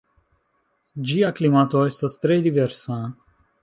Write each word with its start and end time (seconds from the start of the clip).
Ĝia 1.11 1.31
klimato 1.41 1.85
estas 1.93 2.19
tre 2.25 2.43
diversa. 2.51 3.03